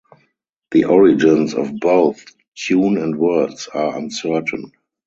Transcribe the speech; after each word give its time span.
The 0.71 0.85
origins 0.85 1.53
of 1.53 1.79
both 1.79 2.25
tune 2.55 2.97
and 2.97 3.19
words 3.19 3.67
are 3.71 3.95
uncertain. 3.95 4.71